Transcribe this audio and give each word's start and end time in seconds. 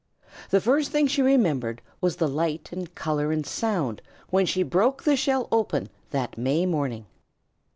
The 0.49 0.59
first 0.59 0.91
thing 0.91 1.05
she 1.05 1.21
remembered 1.21 1.79
was 2.01 2.15
the 2.15 2.27
light 2.27 2.71
and 2.71 2.95
color 2.95 3.31
and 3.31 3.45
sound 3.45 4.01
when 4.31 4.47
she 4.47 4.63
broke 4.63 5.03
the 5.03 5.15
shell 5.15 5.47
open 5.51 5.89
that 6.09 6.39
May 6.39 6.65
morning. 6.65 7.05